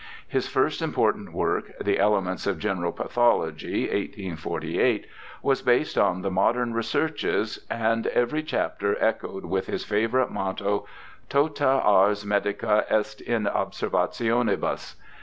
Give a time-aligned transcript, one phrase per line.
[0.27, 1.73] His first important work.
[1.79, 5.05] The Elements of General Pathology, 1848,
[5.43, 10.87] was based on the modern researches, and every chapter echoed with his favourite motto,'
[11.29, 14.95] Tota ars medica est in observationi bus.'